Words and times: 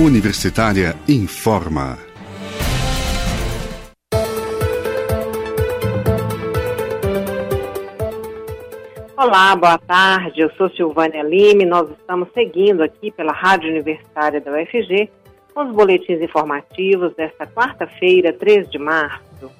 Universitária 0.00 0.96
informa. 1.06 1.98
Olá, 9.14 9.54
boa 9.54 9.76
tarde. 9.76 10.40
Eu 10.40 10.50
sou 10.52 10.70
Silvânia 10.70 11.22
Lime. 11.22 11.66
Nós 11.66 11.90
estamos 11.90 12.30
seguindo 12.32 12.82
aqui 12.82 13.10
pela 13.10 13.32
Rádio 13.32 13.68
Universitária 13.68 14.40
da 14.40 14.50
UFG 14.52 15.10
com 15.52 15.66
os 15.66 15.74
boletins 15.74 16.22
informativos 16.22 17.14
desta 17.14 17.46
quarta-feira, 17.46 18.32
3 18.32 18.70
de 18.70 18.78
março. 18.78 19.52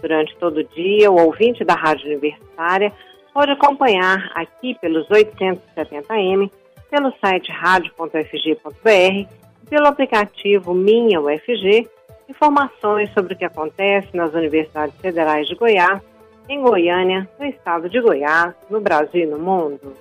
Durante 0.00 0.36
todo 0.36 0.58
o 0.58 0.64
dia, 0.68 1.10
o 1.10 1.20
ouvinte 1.20 1.64
da 1.64 1.74
Rádio 1.74 2.06
Universitária 2.06 2.92
pode 3.34 3.50
acompanhar 3.50 4.30
aqui 4.36 4.76
pelos 4.80 5.08
870M, 5.08 6.48
pelo 6.88 7.12
site 7.20 7.50
radio.ufg.br 7.50 9.39
pelo 9.70 9.86
aplicativo 9.86 10.74
Minha 10.74 11.20
UFG, 11.20 11.88
informações 12.28 13.08
sobre 13.14 13.34
o 13.34 13.36
que 13.38 13.44
acontece 13.44 14.08
nas 14.12 14.34
universidades 14.34 14.96
federais 15.00 15.46
de 15.46 15.54
Goiás, 15.54 16.02
em 16.48 16.60
Goiânia, 16.60 17.28
no 17.38 17.46
estado 17.46 17.88
de 17.88 18.00
Goiás, 18.00 18.52
no 18.68 18.80
Brasil 18.80 19.22
e 19.22 19.26
no 19.26 19.38
mundo. 19.38 19.94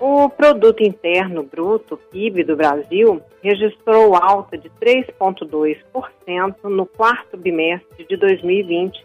O 0.00 0.30
Produto 0.30 0.82
Interno 0.82 1.42
Bruto, 1.42 1.98
PIB 2.10 2.44
do 2.44 2.56
Brasil, 2.56 3.20
registrou 3.42 4.14
alta 4.14 4.56
de 4.56 4.70
3,2% 4.80 6.54
no 6.64 6.86
quarto 6.86 7.36
bimestre 7.36 8.06
de 8.08 8.16
2020, 8.16 9.04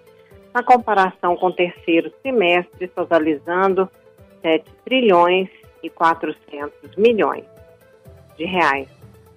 na 0.53 0.63
comparação 0.63 1.35
com 1.35 1.47
o 1.47 1.53
terceiro 1.53 2.09
trimestre, 2.21 2.87
totalizando 2.87 3.89
7 4.41 4.65
trilhões 4.85 5.49
e 5.83 5.89
400 5.89 6.95
milhões 6.97 7.45
de 8.37 8.45
reais, 8.45 8.87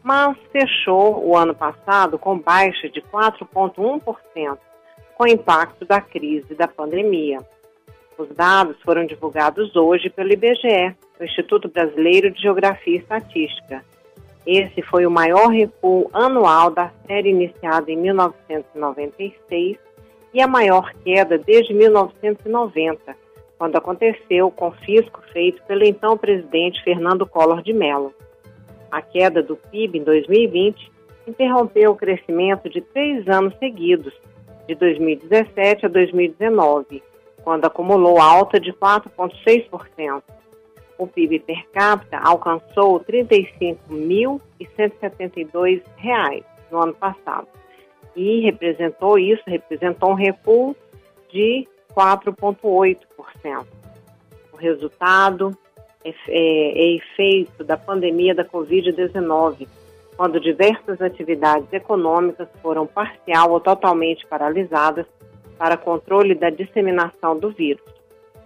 mas 0.03 0.37
fechou 0.53 1.25
o 1.27 1.37
ano 1.37 1.55
passado 1.55 2.19
com 2.19 2.39
baixa 2.39 2.89
de 2.89 3.01
4,1%, 3.03 4.59
com 5.15 5.27
impacto 5.27 5.85
da 5.85 6.01
crise 6.01 6.55
da 6.55 6.69
pandemia. 6.69 7.39
Os 8.17 8.29
dados 8.29 8.81
foram 8.83 9.07
divulgados 9.07 9.75
hoje 9.75 10.09
pelo 10.11 10.33
IBGE, 10.33 10.95
o 11.19 11.25
Instituto 11.25 11.69
Brasileiro 11.69 12.31
de 12.31 12.41
Geografia 12.43 12.97
e 12.97 12.99
Estatística. 12.99 13.85
Esse 14.47 14.83
foi 14.83 15.07
o 15.07 15.11
maior 15.11 15.49
recuo 15.49 16.11
anual 16.13 16.71
da 16.71 16.91
série 17.07 17.31
iniciada 17.31 17.91
em 17.91 17.97
1996 17.97 19.79
e 20.35 20.41
a 20.43 20.47
maior 20.47 20.93
queda 21.03 21.39
desde 21.39 21.73
1990, 21.73 23.17
quando 23.59 23.77
aconteceu 23.77 24.47
o 24.47 24.51
confisco 24.51 25.23
feito 25.33 25.63
pelo 25.65 25.85
então 25.85 26.17
presidente 26.17 26.83
Fernando 26.83 27.27
Collor 27.27 27.63
de 27.63 27.73
Mello. 27.73 28.13
A 28.91 29.01
queda 29.01 29.43
do 29.43 29.57
PIB 29.57 29.99
em 29.99 30.05
2020 30.05 30.93
interrompeu 31.27 31.93
o 31.93 31.97
crescimento 31.97 32.69
de 32.69 32.81
três 32.81 33.27
anos 33.29 33.57
seguidos, 33.59 34.13
de 34.67 34.75
2017 34.75 35.87
a 35.87 35.89
2019, 35.89 37.03
quando 37.43 37.65
acumulou 37.65 38.21
alta 38.21 38.61
de 38.61 38.73
4,6%. 38.73 40.23
O 40.97 41.07
PIB 41.07 41.41
per 41.41 41.67
capita 41.71 42.19
alcançou 42.19 42.99
R$ 42.99 43.25
35.172 43.25 45.83
no 46.71 46.81
ano 46.81 46.95
passado 46.95 47.49
e 48.17 48.41
representou 48.41 49.19
isso, 49.19 49.43
representou 49.47 50.11
um 50.11 50.15
recuo 50.15 50.75
de 51.31 51.67
4,8%. 51.95 53.67
O 54.53 54.57
resultado 54.57 55.57
é, 56.05 56.11
é, 56.11 56.13
é 56.29 56.97
efeito 56.97 57.65
da 57.65 57.77
pandemia 57.77 58.35
da 58.35 58.45
Covid-19, 58.45 59.67
quando 60.17 60.41
diversas 60.41 61.01
atividades 61.01 61.73
econômicas 61.73 62.49
foram 62.63 62.87
parcial 62.87 63.51
ou 63.51 63.61
totalmente 63.61 64.27
paralisadas 64.27 65.07
para 65.59 65.77
controle 65.77 66.35
da 66.35 66.51
disseminação 66.51 67.39
do 67.39 67.51
vírus. 67.51 67.83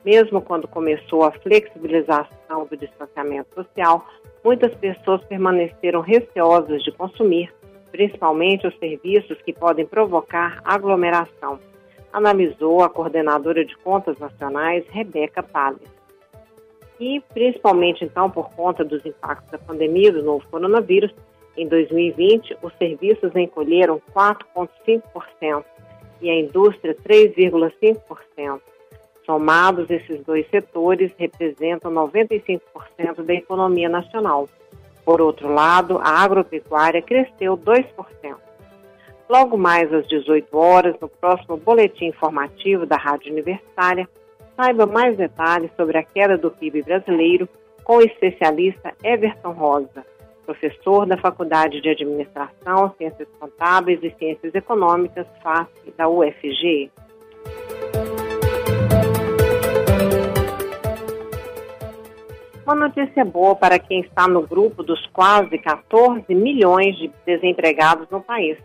Mesmo 0.05 0.41
quando 0.41 0.69
começou 0.69 1.25
a 1.25 1.33
flexibilização 1.33 2.67
do 2.71 2.77
distanciamento 2.77 3.55
social, 3.55 4.07
muitas 4.45 4.75
pessoas 4.77 5.23
permaneceram 5.25 6.01
receosas 6.01 6.83
de 6.83 6.93
consumir, 6.93 7.53
principalmente 7.91 8.67
os 8.67 8.79
serviços 8.79 9.37
que 9.43 9.53
podem 9.53 9.85
provocar 9.85 10.61
aglomeração 10.65 11.59
analisou 12.13 12.83
a 12.83 12.89
coordenadora 12.89 13.65
de 13.65 13.77
contas 13.79 14.19
nacionais, 14.19 14.85
Rebeca 14.89 15.43
Palles. 15.43 15.89
E, 16.99 17.21
principalmente, 17.33 18.05
então, 18.05 18.31
por 18.31 18.51
conta 18.51 18.85
dos 18.85 19.05
impactos 19.07 19.51
da 19.51 19.59
pandemia 19.59 20.13
do 20.13 20.23
novo 20.23 20.47
coronavírus, 20.49 21.15
em 21.57 21.67
2020, 21.67 22.57
os 22.63 22.73
serviços 22.77 23.35
encolheram 23.35 24.01
4,5% 24.15 25.65
e 26.21 26.31
a 26.31 26.41
indústria 26.41 26.95
3,5%. 26.95 28.61
Somados, 29.25 29.91
esses 29.91 30.25
dois 30.25 30.49
setores 30.49 31.13
representam 31.19 31.93
95% 31.93 32.61
da 33.25 33.35
economia 33.35 33.89
nacional. 33.89 34.49
Por 35.05 35.21
outro 35.21 35.53
lado, 35.53 35.99
a 35.99 36.23
agropecuária 36.23 37.03
cresceu 37.03 37.57
2%. 37.57 38.48
Logo 39.29 39.59
mais 39.59 39.93
às 39.93 40.09
18 40.09 40.57
horas, 40.57 40.97
no 41.03 41.07
próximo 41.07 41.59
boletim 41.59 42.07
informativo 42.07 42.87
da 42.87 42.97
Rádio 42.97 43.31
Universitária, 43.31 44.09
saiba 44.57 44.87
mais 44.87 45.19
detalhes 45.19 45.71
sobre 45.77 45.99
a 45.99 46.03
queda 46.03 46.39
do 46.39 46.51
PIB 46.51 46.83
brasileiro 46.83 47.47
com 47.85 47.99
o 47.99 48.01
especialista 48.01 48.95
Everton 49.05 49.53
Rosa, 49.53 50.03
professor 50.47 51.05
da 51.05 51.19
Faculdade 51.19 51.83
de 51.83 51.91
Administração, 51.91 52.95
Ciências 52.97 53.29
Contábeis 53.39 54.03
e 54.03 54.11
Ciências 54.19 54.55
Econômicas, 54.55 55.27
FACE, 55.43 55.93
da 55.95 56.09
UFG. 56.09 56.91
Uma 62.65 62.75
notícia 62.75 63.27
boa 63.27 63.55
para 63.55 63.79
quem 63.79 64.01
está 64.01 64.27
no 64.27 64.47
grupo 64.47 64.83
dos 64.83 65.07
quase 65.09 65.59
14 65.59 66.35
milhões 66.35 66.97
de 66.97 67.11
desempregados 67.27 68.09
no 68.09 68.23
país 68.23 68.57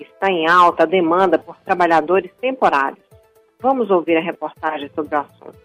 está 0.00 0.30
em 0.30 0.48
alta 0.48 0.82
a 0.82 0.86
demanda 0.86 1.38
por 1.38 1.56
trabalhadores 1.64 2.30
temporários. 2.40 3.04
Vamos 3.60 3.90
ouvir 3.90 4.16
a 4.16 4.20
reportagem 4.20 4.90
sobre 4.94 5.14
o 5.14 5.20
assunto. 5.20 5.64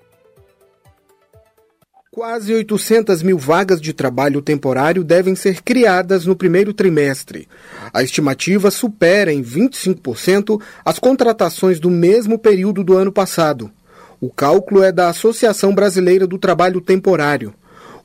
Quase 2.11 2.53
800 2.53 3.21
mil 3.21 3.37
vagas 3.37 3.79
de 3.79 3.93
trabalho 3.93 4.41
temporário 4.41 5.03
devem 5.03 5.35
ser 5.35 5.61
criadas 5.61 6.25
no 6.25 6.35
primeiro 6.35 6.73
trimestre. 6.73 7.47
A 7.93 8.01
estimativa 8.01 8.71
supera 8.71 9.31
em 9.31 9.43
25% 9.43 10.59
as 10.83 10.97
contratações 10.97 11.79
do 11.79 11.89
mesmo 11.89 12.39
período 12.39 12.83
do 12.83 12.97
ano 12.97 13.11
passado. 13.11 13.71
O 14.19 14.29
cálculo 14.29 14.83
é 14.83 14.91
da 14.91 15.09
Associação 15.09 15.73
Brasileira 15.73 16.25
do 16.25 16.39
Trabalho 16.39 16.81
Temporário. 16.81 17.53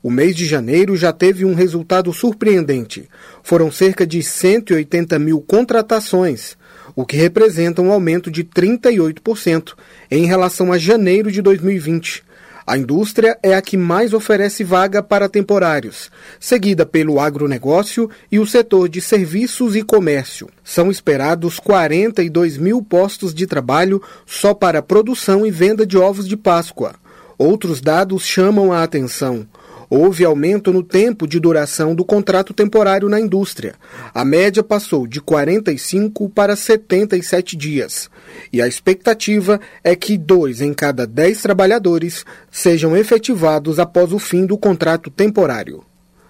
O 0.05 0.11
mês 0.11 0.35
de 0.35 0.45
janeiro 0.45 0.95
já 0.95 1.11
teve 1.11 1.43
um 1.43 1.55
resultado 1.55 2.13
surpreendente. 2.13 3.09
Foram 3.41 3.71
cerca 3.71 4.05
de 4.05 4.21
180 4.21 5.17
mil 5.17 5.41
contratações, 5.41 6.55
o 6.95 7.03
que 7.03 7.17
representa 7.17 7.81
um 7.81 7.91
aumento 7.91 8.29
de 8.29 8.43
38% 8.43 9.73
em 10.11 10.27
relação 10.27 10.71
a 10.71 10.77
janeiro 10.77 11.31
de 11.31 11.41
2020. 11.41 12.23
A 12.67 12.77
indústria 12.77 13.35
é 13.41 13.55
a 13.55 13.61
que 13.63 13.75
mais 13.75 14.13
oferece 14.13 14.63
vaga 14.63 15.01
para 15.01 15.27
temporários, 15.27 16.11
seguida 16.39 16.85
pelo 16.85 17.19
agronegócio 17.19 18.07
e 18.31 18.37
o 18.37 18.45
setor 18.45 18.87
de 18.87 19.01
serviços 19.01 19.75
e 19.75 19.81
comércio. 19.81 20.47
São 20.63 20.91
esperados 20.91 21.59
42 21.59 22.59
mil 22.59 22.83
postos 22.83 23.33
de 23.33 23.47
trabalho 23.47 23.99
só 24.23 24.53
para 24.53 24.83
produção 24.83 25.47
e 25.47 25.49
venda 25.49 25.83
de 25.83 25.97
ovos 25.97 26.27
de 26.27 26.37
Páscoa. 26.37 26.93
Outros 27.39 27.81
dados 27.81 28.23
chamam 28.23 28.71
a 28.71 28.83
atenção 28.83 29.47
houve 29.89 30.25
aumento 30.25 30.71
no 30.71 30.83
tempo 30.83 31.27
de 31.27 31.39
duração 31.39 31.93
do 31.93 32.03
contrato 32.03 32.53
temporário 32.53 33.09
na 33.09 33.19
indústria. 33.19 33.75
A 34.13 34.25
média 34.25 34.63
passou 34.63 35.05
de 35.07 35.21
45 35.21 36.29
para 36.29 36.55
77 36.55 37.55
dias. 37.55 38.09
E 38.51 38.61
a 38.61 38.67
expectativa 38.67 39.59
é 39.83 39.95
que 39.95 40.17
dois 40.17 40.61
em 40.61 40.73
cada 40.73 41.05
dez 41.05 41.41
trabalhadores 41.41 42.25
sejam 42.51 42.95
efetivados 42.95 43.79
após 43.79 44.11
o 44.11 44.19
fim 44.19 44.45
do 44.45 44.57
contrato 44.57 45.09
temporário. 45.09 45.83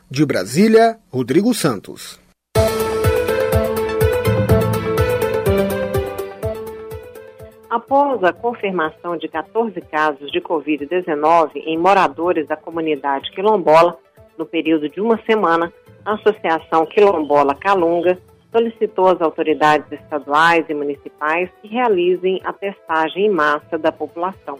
De 0.10 0.26
Brasília, 0.26 0.98
Rodrigo 1.10 1.54
Santos. 1.54 2.25
Após 7.86 8.24
a 8.24 8.34
confirmação 8.34 9.16
de 9.16 9.28
14 9.28 9.80
casos 9.80 10.32
de 10.32 10.42
Covid-19 10.42 11.52
em 11.68 11.78
moradores 11.78 12.48
da 12.48 12.58
comunidade 12.58 13.30
quilombola, 13.30 13.96
no 14.36 14.44
período 14.44 14.90
de 14.90 15.00
uma 15.00 15.22
semana, 15.24 15.72
a 16.04 16.16
Associação 16.16 16.88
Quilombola 16.88 17.54
Calunga 17.54 18.18
solicitou 18.52 19.08
às 19.10 19.22
autoridades 19.22 19.92
estaduais 19.92 20.66
e 20.68 20.74
municipais 20.74 21.48
que 21.62 21.68
realizem 21.68 22.42
a 22.44 22.52
testagem 22.52 23.28
em 23.28 23.30
massa 23.30 23.78
da 23.78 23.92
população. 23.92 24.58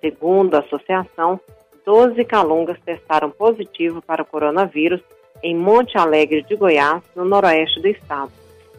Segundo 0.00 0.56
a 0.56 0.58
associação, 0.58 1.38
12 1.86 2.24
calungas 2.24 2.78
testaram 2.84 3.30
positivo 3.30 4.02
para 4.02 4.22
o 4.22 4.26
coronavírus 4.26 5.00
em 5.44 5.56
Monte 5.56 5.96
Alegre 5.96 6.42
de 6.42 6.56
Goiás, 6.56 7.04
no 7.14 7.24
noroeste 7.24 7.80
do 7.80 7.86
estado, 7.86 8.32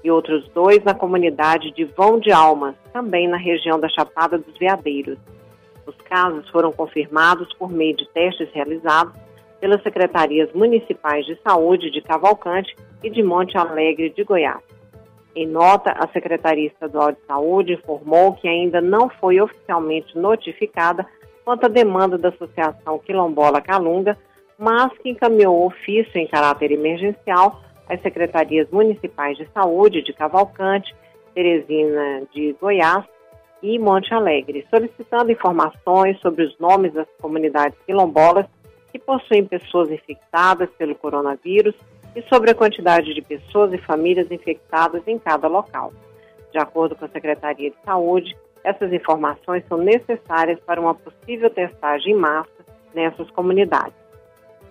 e 0.04 0.10
outros 0.12 0.48
dois 0.50 0.84
na 0.84 0.94
comunidade 0.94 1.72
de 1.72 1.86
Vão 1.86 2.20
de 2.20 2.32
Almas, 2.32 2.76
também 2.94 3.28
na 3.28 3.38
região 3.38 3.80
da 3.80 3.90
Chapada 3.90 4.38
dos 4.38 4.58
Veadeiros. 4.58 5.18
Os 5.86 5.96
casos 6.08 6.48
foram 6.50 6.72
confirmados 6.72 7.52
por 7.54 7.70
meio 7.70 7.96
de 7.96 8.08
testes 8.10 8.50
realizados 8.54 9.14
pelas 9.60 9.82
secretarias 9.84 10.52
municipais 10.54 11.26
de 11.26 11.38
saúde 11.44 11.92
de 11.92 12.02
Cavalcante 12.02 12.76
e 13.04 13.10
de 13.10 13.22
Monte 13.22 13.58
Alegre 13.58 14.10
de 14.10 14.24
Goiás. 14.24 14.62
Em 15.36 15.48
nota, 15.48 15.92
a 15.92 16.08
Secretaria 16.10 16.68
Estadual 16.68 17.12
de 17.12 17.20
Saúde 17.28 17.74
informou 17.74 18.34
que 18.34 18.48
ainda 18.48 18.82
não 18.82 19.10
foi 19.10 19.40
oficialmente 19.40 20.18
notificada 20.18 21.06
quanto 21.46 21.66
à 21.66 21.68
demanda 21.68 22.18
da 22.18 22.30
Associação 22.30 23.00
Quilombola 23.00 23.62
Calunga, 23.62 24.18
mas 24.58 24.92
que 25.00 25.10
encaminhou 25.10 25.66
ofício 25.66 26.18
em 26.20 26.28
caráter 26.28 26.72
emergencial 26.72 27.62
às 27.90 28.02
secretarias 28.02 28.70
municipais 28.70 29.38
de 29.38 29.48
saúde 29.54 30.02
de 30.04 30.14
Cavalcante, 30.14 30.96
Teresina 31.34 32.24
de 32.32 32.56
Goiás 32.62 33.04
e 33.62 33.78
Monte 33.78 34.14
Alegre, 34.14 34.66
solicitando 34.70 35.32
informações 35.32 36.20
sobre 36.20 36.44
os 36.46 36.58
nomes 36.60 36.94
das 36.94 37.08
comunidades 37.20 37.78
quilombolas 37.86 38.46
que 38.92 39.00
possuem 39.00 39.44
pessoas 39.46 39.92
infectadas 39.92 40.70
pelo 40.78 40.96
coronavírus 40.96 41.76
e 42.16 42.22
sobre 42.24 42.52
a 42.52 42.56
quantidade 42.56 43.14
de 43.14 43.22
pessoas 43.22 43.74
e 43.74 43.78
famílias 43.78 44.32
infectadas 44.32 45.02
em 45.08 45.20
cada 45.20 45.48
local. 45.48 45.92
De 46.52 46.58
acordo 46.58 46.96
com 46.96 47.06
a 47.06 47.10
Secretaria 47.10 47.70
de 47.70 47.76
Saúde, 47.86 48.36
essas 48.64 48.92
informações 48.92 49.64
são 49.68 49.78
necessárias 49.78 50.60
para 50.62 50.82
uma 50.82 50.96
possível 50.96 51.50
testagem 51.50 52.14
em 52.14 52.16
massa 52.16 52.50
nessas 52.94 53.30
comunidades. 53.32 53.99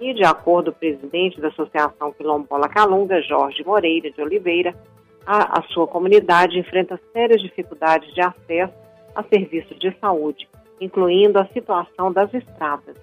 E, 0.00 0.14
de 0.14 0.24
acordo 0.24 0.70
com 0.70 0.76
o 0.76 0.80
presidente 0.80 1.40
da 1.40 1.48
Associação 1.48 2.12
Quilombola 2.12 2.68
Calunga, 2.68 3.20
Jorge 3.22 3.64
Moreira 3.64 4.10
de 4.10 4.22
Oliveira, 4.22 4.74
a, 5.26 5.58
a 5.58 5.62
sua 5.62 5.86
comunidade 5.86 6.58
enfrenta 6.58 7.00
sérias 7.12 7.42
dificuldades 7.42 8.12
de 8.14 8.20
acesso 8.20 8.72
a 9.14 9.22
serviços 9.24 9.78
de 9.78 9.94
saúde, 10.00 10.48
incluindo 10.80 11.38
a 11.38 11.46
situação 11.46 12.12
das 12.12 12.32
estradas. 12.32 12.96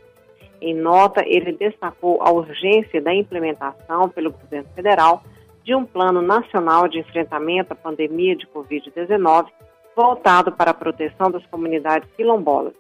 Em 0.62 0.74
nota, 0.74 1.22
ele 1.26 1.52
destacou 1.52 2.22
a 2.22 2.32
urgência 2.32 3.02
da 3.02 3.14
implementação 3.14 4.10
pelo 4.10 4.32
governo 4.32 4.70
federal 4.74 5.22
de 5.64 5.76
um 5.76 5.86
plano 5.86 6.22
nacional 6.22 6.88
de 6.88 7.00
enfrentamento 7.00 7.74
à 7.74 7.76
pandemia 7.76 8.36
de 8.36 8.48
Covid-19 8.48 9.48
voltado 9.96 10.52
para 10.52 10.72
a 10.72 10.74
proteção 10.74 11.32
das 11.32 11.46
comunidades 11.48 12.10
quilombolas, 12.16 12.74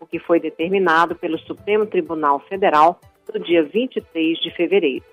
o 0.00 0.06
que 0.06 0.18
foi 0.18 0.40
determinado 0.40 1.14
pelo 1.14 1.38
Supremo 1.38 1.86
Tribunal 1.86 2.40
Federal 2.40 3.00
no 3.32 3.40
dia 3.40 3.62
23 3.62 4.38
de 4.38 4.50
fevereiro. 4.50 5.04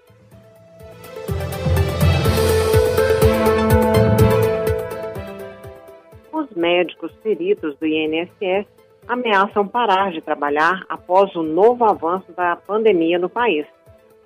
Os 6.32 6.50
médicos 6.56 7.12
peritos 7.24 7.78
do 7.78 7.86
INSS 7.86 8.68
ameaçam 9.08 9.68
parar 9.68 10.12
de 10.12 10.22
trabalhar 10.22 10.84
após 10.90 11.34
o 11.36 11.44
novo 11.44 11.86
avanço 11.86 12.32
da 12.34 12.56
pandemia 12.56 13.18
no 13.18 13.30
país. 13.30 13.66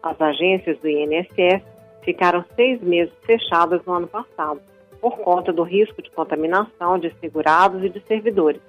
As 0.01 0.19
agências 0.19 0.79
do 0.79 0.87
INSS 0.87 1.63
ficaram 2.03 2.43
seis 2.55 2.81
meses 2.81 3.13
fechadas 3.25 3.83
no 3.85 3.93
ano 3.93 4.07
passado, 4.07 4.59
por 4.99 5.17
conta 5.19 5.53
do 5.53 5.63
risco 5.63 6.01
de 6.01 6.09
contaminação 6.11 6.97
de 6.97 7.13
segurados 7.19 7.83
e 7.83 7.89
de 7.89 7.99
servidores. 8.07 8.61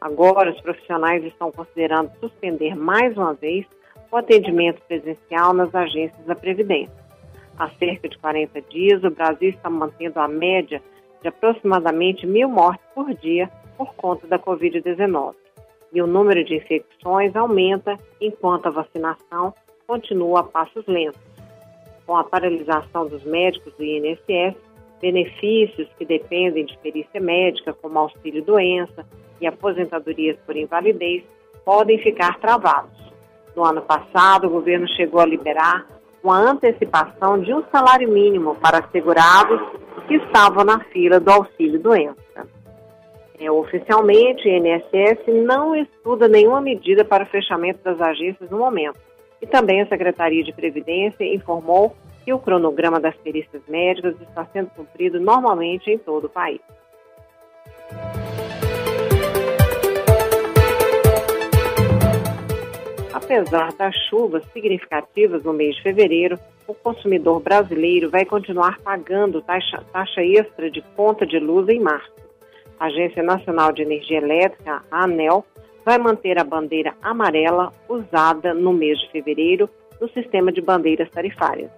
Agora, 0.00 0.50
os 0.50 0.60
profissionais 0.60 1.24
estão 1.24 1.52
considerando 1.52 2.10
suspender 2.18 2.74
mais 2.74 3.16
uma 3.16 3.34
vez 3.34 3.64
o 4.12 4.16
atendimento 4.18 4.80
presencial 4.82 5.54
nas 5.54 5.74
agências 5.74 6.24
da 6.26 6.34
Previdência. 6.34 6.94
Há 7.58 7.70
cerca 7.70 8.08
de 8.08 8.18
40 8.18 8.60
dias, 8.62 9.02
o 9.02 9.10
Brasil 9.10 9.48
está 9.48 9.70
mantendo 9.70 10.20
a 10.20 10.28
média 10.28 10.82
de 11.22 11.28
aproximadamente 11.28 12.26
mil 12.26 12.48
mortes 12.48 12.84
por 12.94 13.12
dia 13.14 13.50
por 13.76 13.94
conta 13.94 14.26
da 14.26 14.38
Covid-19 14.38 15.34
e 15.92 16.02
o 16.02 16.06
número 16.06 16.44
de 16.44 16.56
infecções 16.56 17.34
aumenta 17.34 17.98
enquanto 18.20 18.66
a 18.66 18.70
vacinação 18.70 19.54
continua 19.86 20.40
a 20.40 20.44
passos 20.44 20.86
lentos. 20.86 21.20
Com 22.06 22.16
a 22.16 22.24
paralisação 22.24 23.06
dos 23.06 23.24
médicos 23.24 23.72
do 23.74 23.84
INSS, 23.84 24.56
benefícios 25.00 25.88
que 25.98 26.04
dependem 26.04 26.64
de 26.64 26.76
perícia 26.78 27.20
médica, 27.20 27.72
como 27.74 27.98
auxílio-doença 27.98 29.06
e 29.40 29.46
aposentadorias 29.46 30.36
por 30.46 30.56
invalidez, 30.56 31.22
podem 31.64 31.98
ficar 31.98 32.38
travados. 32.40 33.11
No 33.54 33.64
ano 33.64 33.82
passado, 33.82 34.46
o 34.46 34.50
governo 34.50 34.88
chegou 34.88 35.20
a 35.20 35.26
liberar 35.26 35.86
uma 36.22 36.38
antecipação 36.38 37.40
de 37.40 37.52
um 37.52 37.62
salário 37.70 38.08
mínimo 38.08 38.54
para 38.56 38.86
segurados 38.90 39.60
que 40.06 40.14
estavam 40.14 40.64
na 40.64 40.80
fila 40.84 41.18
do 41.18 41.30
auxílio-doença. 41.30 42.46
É, 43.38 43.50
oficialmente, 43.50 44.48
o 44.48 44.50
INSS 44.50 45.26
não 45.44 45.74
estuda 45.74 46.28
nenhuma 46.28 46.60
medida 46.60 47.04
para 47.04 47.24
o 47.24 47.26
fechamento 47.26 47.82
das 47.82 48.00
agências 48.00 48.48
no 48.50 48.58
momento. 48.58 48.98
E 49.40 49.46
também 49.46 49.82
a 49.82 49.88
Secretaria 49.88 50.44
de 50.44 50.52
Previdência 50.52 51.24
informou 51.24 51.96
que 52.24 52.32
o 52.32 52.38
cronograma 52.38 53.00
das 53.00 53.16
perícias 53.16 53.62
médicas 53.66 54.14
está 54.20 54.46
sendo 54.52 54.70
cumprido 54.70 55.18
normalmente 55.18 55.90
em 55.90 55.98
todo 55.98 56.26
o 56.26 56.30
país. 56.30 56.60
Apesar 63.22 63.72
das 63.74 63.94
chuvas 64.08 64.42
significativas 64.52 65.44
no 65.44 65.52
mês 65.52 65.76
de 65.76 65.82
fevereiro, 65.82 66.38
o 66.66 66.74
consumidor 66.74 67.40
brasileiro 67.40 68.10
vai 68.10 68.24
continuar 68.24 68.80
pagando 68.80 69.40
taxa, 69.40 69.82
taxa 69.92 70.22
extra 70.22 70.68
de 70.68 70.82
conta 70.96 71.24
de 71.24 71.38
luz 71.38 71.68
em 71.68 71.80
março. 71.80 72.10
Agência 72.80 73.22
Nacional 73.22 73.72
de 73.72 73.82
Energia 73.82 74.18
Elétrica, 74.18 74.82
a 74.90 75.04
ANEL, 75.04 75.46
vai 75.84 75.98
manter 75.98 76.36
a 76.38 76.44
bandeira 76.44 76.94
amarela 77.00 77.72
usada 77.88 78.52
no 78.52 78.72
mês 78.72 78.98
de 78.98 79.10
fevereiro 79.10 79.70
no 80.00 80.08
sistema 80.08 80.50
de 80.50 80.60
bandeiras 80.60 81.08
tarifárias. 81.10 81.70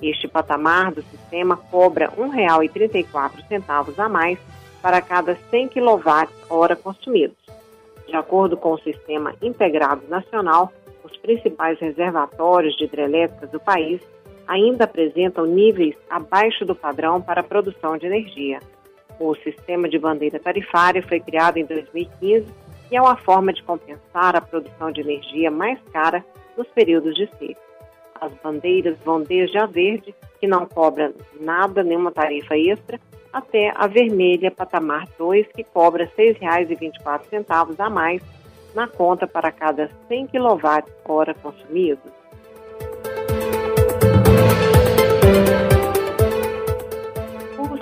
Este 0.00 0.26
patamar 0.26 0.92
do 0.92 1.02
sistema 1.02 1.56
cobra 1.56 2.08
R$ 2.08 2.22
1,34 2.22 3.98
a 3.98 4.08
mais 4.08 4.38
para 4.80 5.02
cada 5.02 5.36
100 5.50 5.68
kWh 5.68 6.76
consumidos. 6.82 7.47
De 8.08 8.16
acordo 8.16 8.56
com 8.56 8.72
o 8.72 8.78
Sistema 8.78 9.34
Integrado 9.42 10.02
Nacional, 10.08 10.72
os 11.04 11.14
principais 11.18 11.78
reservatórios 11.78 12.74
de 12.76 12.84
hidrelétricas 12.84 13.50
do 13.50 13.60
país 13.60 14.00
ainda 14.46 14.84
apresentam 14.84 15.44
níveis 15.44 15.94
abaixo 16.08 16.64
do 16.64 16.74
padrão 16.74 17.20
para 17.20 17.42
a 17.42 17.44
produção 17.44 17.98
de 17.98 18.06
energia. 18.06 18.60
O 19.20 19.34
sistema 19.36 19.88
de 19.90 19.98
bandeira 19.98 20.40
tarifária 20.40 21.02
foi 21.06 21.20
criado 21.20 21.58
em 21.58 21.66
2015 21.66 22.46
e 22.90 22.96
é 22.96 23.02
uma 23.02 23.16
forma 23.16 23.52
de 23.52 23.62
compensar 23.62 24.34
a 24.34 24.40
produção 24.40 24.90
de 24.90 25.02
energia 25.02 25.50
mais 25.50 25.78
cara 25.92 26.24
nos 26.56 26.66
períodos 26.68 27.14
de 27.14 27.28
seca. 27.38 27.60
As 28.18 28.32
bandeiras 28.42 28.96
vão 29.04 29.22
desde 29.22 29.58
a 29.58 29.66
verde, 29.66 30.14
que 30.40 30.46
não 30.46 30.64
cobra 30.64 31.12
nada, 31.38 31.82
nenhuma 31.82 32.10
tarifa 32.10 32.56
extra, 32.56 32.98
até 33.38 33.72
a 33.74 33.86
vermelha 33.86 34.50
patamar 34.50 35.08
2, 35.18 35.46
que 35.48 35.64
cobra 35.64 36.10
R$ 36.16 36.34
6,24 36.34 37.74
a 37.78 37.90
mais 37.90 38.22
na 38.74 38.86
conta 38.86 39.26
para 39.26 39.50
cada 39.50 39.90
100 40.08 40.26
kWh 40.26 41.34
consumidos. 41.42 42.18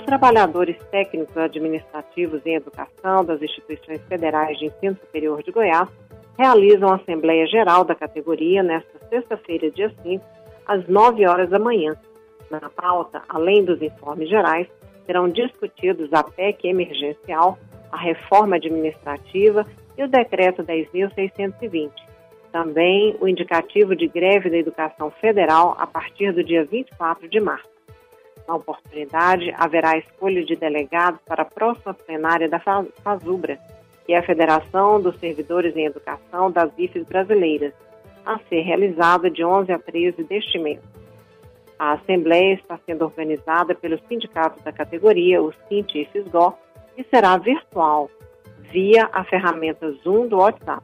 trabalhadores 0.07 0.77
técnicos 0.89 1.35
administrativos 1.35 2.41
em 2.45 2.55
educação 2.55 3.25
das 3.25 3.41
instituições 3.41 4.01
federais 4.07 4.57
de 4.57 4.67
ensino 4.67 4.95
superior 4.95 5.43
de 5.43 5.51
Goiás 5.51 5.89
realizam 6.37 6.89
a 6.89 6.95
Assembleia 6.95 7.45
Geral 7.45 7.83
da 7.83 7.93
categoria 7.93 8.63
nesta 8.63 8.97
sexta-feira, 9.09 9.69
dia 9.69 9.93
5, 10.03 10.25
às 10.65 10.87
9 10.87 11.27
horas 11.27 11.49
da 11.49 11.59
manhã. 11.59 11.93
Na 12.49 12.69
pauta, 12.69 13.21
além 13.27 13.65
dos 13.65 13.81
informes 13.81 14.29
gerais, 14.29 14.67
serão 15.07 15.29
discutidos 15.29 16.13
a 16.13 16.21
PEC 16.21 16.67
emergencial, 16.67 17.57
a 17.91 17.97
reforma 17.97 18.57
administrativa 18.57 19.65
e 19.97 20.03
o 20.03 20.07
decreto 20.07 20.63
10.620. 20.63 21.89
Também 22.51 23.15
o 23.19 23.27
indicativo 23.27 23.95
de 23.95 24.07
greve 24.07 24.49
da 24.49 24.57
educação 24.57 25.09
federal 25.09 25.75
a 25.79 25.87
partir 25.87 26.31
do 26.33 26.43
dia 26.43 26.63
24 26.65 27.27
de 27.27 27.39
março. 27.39 27.69
Na 28.47 28.55
oportunidade, 28.55 29.53
haverá 29.57 29.97
escolha 29.97 30.43
de 30.43 30.55
delegados 30.55 31.19
para 31.25 31.41
a 31.41 31.45
próxima 31.45 31.93
plenária 31.93 32.47
da 32.47 32.59
FASUBRA, 32.59 33.59
que 34.05 34.13
é 34.13 34.19
a 34.19 34.23
Federação 34.23 35.01
dos 35.01 35.19
Servidores 35.19 35.75
em 35.75 35.85
Educação 35.85 36.49
das 36.49 36.71
IFES 36.77 37.05
Brasileiras, 37.05 37.73
a 38.25 38.39
ser 38.49 38.61
realizada 38.61 39.29
de 39.29 39.43
11 39.43 39.71
a 39.71 39.79
13 39.79 40.23
deste 40.23 40.57
mês. 40.59 40.79
A 41.79 41.93
Assembleia 41.93 42.55
está 42.55 42.79
sendo 42.85 43.05
organizada 43.05 43.75
pelo 43.75 43.99
sindicato 44.07 44.61
da 44.63 44.71
categoria, 44.71 45.41
o 45.41 45.53
Sint 45.67 45.93
e 45.93 46.05
FISGO, 46.05 46.57
e 46.97 47.03
será 47.03 47.37
virtual, 47.37 48.09
via 48.71 49.07
a 49.13 49.23
ferramenta 49.23 49.91
Zoom 50.03 50.27
do 50.27 50.37
WhatsApp. 50.37 50.83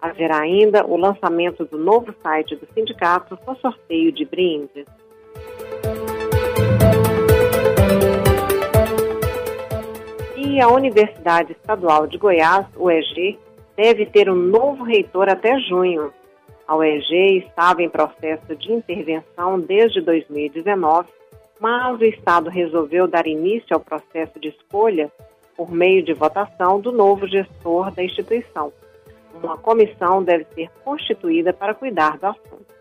Haverá 0.00 0.40
ainda 0.40 0.86
o 0.86 0.96
lançamento 0.96 1.64
do 1.64 1.76
novo 1.76 2.14
site 2.22 2.54
do 2.54 2.66
sindicato 2.72 3.36
com 3.38 3.54
sorteio 3.56 4.12
de 4.12 4.24
brindes. 4.24 4.86
E 10.36 10.60
a 10.60 10.68
Universidade 10.68 11.52
Estadual 11.52 12.06
de 12.06 12.18
Goiás, 12.18 12.66
UEG, 12.76 13.38
deve 13.76 14.06
ter 14.06 14.30
um 14.30 14.36
novo 14.36 14.84
reitor 14.84 15.28
até 15.28 15.58
junho. 15.60 16.12
A 16.66 16.76
UEG 16.76 17.38
estava 17.38 17.82
em 17.82 17.88
processo 17.88 18.54
de 18.56 18.72
intervenção 18.72 19.58
desde 19.58 20.00
2019, 20.00 21.08
mas 21.60 22.00
o 22.00 22.04
Estado 22.04 22.48
resolveu 22.48 23.06
dar 23.06 23.26
início 23.26 23.74
ao 23.74 23.80
processo 23.80 24.38
de 24.38 24.48
escolha 24.48 25.10
por 25.56 25.70
meio 25.70 26.02
de 26.02 26.12
votação 26.12 26.80
do 26.80 26.92
novo 26.92 27.26
gestor 27.26 27.90
da 27.92 28.02
instituição. 28.02 28.72
Uma 29.42 29.58
comissão 29.58 30.22
deve 30.22 30.44
ser 30.54 30.70
constituída 30.84 31.52
para 31.52 31.74
cuidar 31.74 32.18
do 32.18 32.26
assunto. 32.26 32.72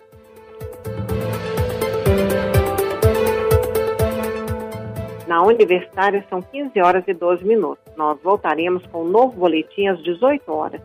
Na 5.28 5.42
Universitária 5.44 6.26
são 6.30 6.42
15 6.42 6.82
horas 6.82 7.04
e 7.08 7.14
12 7.14 7.46
minutos. 7.46 7.84
Nós 7.96 8.20
voltaremos 8.22 8.86
com 8.88 9.04
um 9.04 9.08
novo 9.08 9.40
boletim 9.40 9.88
às 9.88 10.02
18 10.04 10.52
horas. 10.52 10.82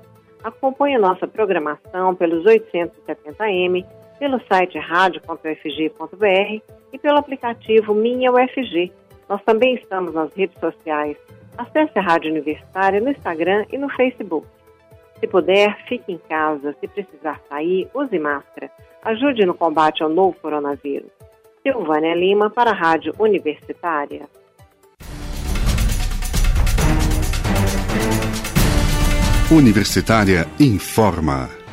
Acompanhe 0.47 0.97
nossa 0.97 1.27
programação 1.27 2.15
pelos 2.15 2.45
870M, 2.45 3.85
pelo 4.17 4.41
site 4.47 4.79
radio.ufg.br 4.79 6.63
e 6.93 6.99
pelo 7.01 7.19
aplicativo 7.19 7.93
Minha 7.93 8.31
UFG. 8.31 8.93
Nós 9.29 9.43
também 9.43 9.75
estamos 9.75 10.15
nas 10.15 10.33
redes 10.35 10.57
sociais. 10.61 11.17
Acesse 11.59 11.99
a 11.99 12.01
Rádio 12.01 12.31
Universitária 12.31 13.01
no 13.01 13.11
Instagram 13.11 13.67
e 13.73 13.77
no 13.77 13.89
Facebook. 13.89 14.47
Se 15.19 15.27
puder, 15.27 15.85
fique 15.89 16.13
em 16.13 16.19
casa. 16.19 16.77
Se 16.79 16.87
precisar 16.87 17.41
sair, 17.49 17.89
use 17.93 18.17
máscara. 18.17 18.71
Ajude 19.03 19.45
no 19.45 19.55
combate 19.55 20.05
ao 20.05 20.09
novo 20.09 20.37
coronavírus. 20.41 21.11
Silvânia 21.61 22.15
Lima 22.15 22.51
para 22.51 22.71
a 22.71 22.73
Rádio 22.73 23.13
Universitária. 23.19 24.29
Universitária 29.51 30.49
informa. 30.59 31.66